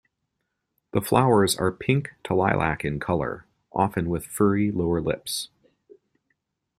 [0.93, 5.49] The flowers are pink to lilac in colour often with furry lower lips.